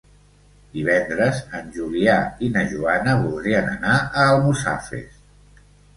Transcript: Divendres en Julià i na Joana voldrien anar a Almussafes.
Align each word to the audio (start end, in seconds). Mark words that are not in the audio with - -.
Divendres 0.77 1.41
en 1.59 1.69
Julià 1.75 2.15
i 2.47 2.49
na 2.55 2.63
Joana 2.71 3.15
voldrien 3.27 3.69
anar 3.75 3.95
a 3.99 4.25
Almussafes. 4.31 5.21